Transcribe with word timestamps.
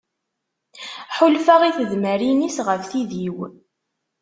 Ḥulfaɣ 1.17 1.61
i 1.69 1.71
tedmarin-is 1.77 2.57
ɣef 2.67 2.83
tid-iw. 2.91 3.37